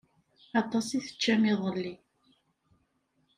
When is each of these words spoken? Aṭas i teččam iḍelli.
Aṭas 0.61 0.87
i 0.97 0.99
teččam 1.05 1.43
iḍelli. 1.51 1.95